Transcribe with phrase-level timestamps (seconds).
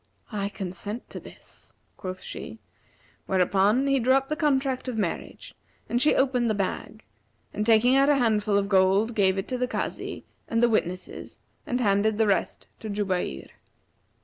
[0.31, 2.57] 'I consent to this,' quoth she,
[3.27, 5.53] whereupon he drew up the contract of marriage
[5.87, 7.03] and she opened the bag;
[7.53, 11.39] and, taking out a handful of gold, gave it to the Kazi and the witnesses
[11.67, 13.49] and handed the rest to Jubayr.